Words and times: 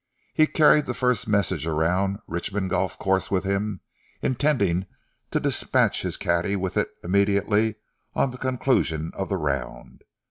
He 0.33 0.47
carried 0.47 0.87
the 0.87 0.95
first 0.95 1.27
message 1.27 1.67
around 1.67 2.17
Richmond 2.25 2.71
golf 2.71 2.97
course 2.97 3.29
with 3.29 3.43
him, 3.43 3.81
intending 4.23 4.87
to 5.29 5.39
dispatch 5.39 6.01
his 6.01 6.17
caddy 6.17 6.55
with 6.55 6.75
it 6.75 6.89
immediately 7.03 7.75
on 8.15 8.31
the 8.31 8.39
conclusion 8.39 9.11
of 9.13 9.29
the 9.29 9.37
round. 9.37 10.03